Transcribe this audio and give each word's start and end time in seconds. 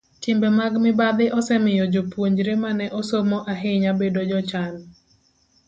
Timbe 0.21 0.47
mag 0.59 0.73
mibadhi 0.85 1.25
osemiyo 1.37 1.85
jopuonjre 1.93 2.53
ma 2.61 2.69
ne 2.77 2.87
osomo 2.99 3.37
ahinya 3.51 3.91
bedo 3.99 4.21
jochan. 4.29 4.73